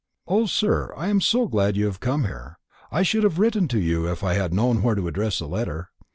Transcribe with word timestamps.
"O, 0.27 0.47
sir, 0.47 0.91
I 0.97 1.09
am 1.09 1.21
so 1.21 1.47
glad 1.47 1.77
you 1.77 1.85
have 1.85 1.99
come 1.99 2.23
here; 2.23 2.57
I 2.91 3.03
should 3.03 3.21
have 3.23 3.37
written 3.37 3.67
to 3.67 3.79
you 3.79 4.11
if 4.11 4.23
I 4.23 4.33
had 4.33 4.51
known 4.51 4.81
where 4.81 4.95
to 4.95 5.07
address 5.07 5.39
a 5.39 5.45
letter. 5.45 5.91